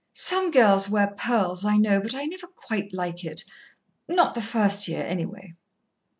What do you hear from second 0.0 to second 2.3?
"Some girls wear pearls, I know, but I